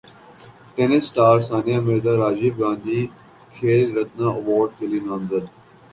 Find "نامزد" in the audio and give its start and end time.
5.07-5.45